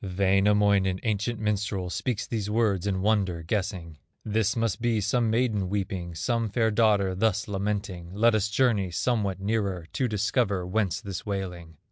Wainamoinen, 0.03 0.99
ancient 1.03 1.37
minstrel, 1.39 1.91
Speaks 1.91 2.25
these 2.25 2.49
words 2.49 2.87
in 2.87 3.03
wonder, 3.03 3.43
guessing: 3.43 3.99
"This 4.25 4.55
must 4.55 4.81
be 4.81 4.99
some 4.99 5.29
maiden 5.29 5.69
weeping, 5.69 6.15
Some 6.15 6.49
fair 6.49 6.71
daughter 6.71 7.13
thus 7.13 7.47
lamenting; 7.47 8.11
Let 8.15 8.33
us 8.33 8.49
journey 8.49 8.89
somewhat 8.89 9.39
nearer, 9.39 9.85
To 9.93 10.07
discover 10.07 10.65
whence 10.65 11.01
this 11.01 11.23
wailing." 11.23 11.77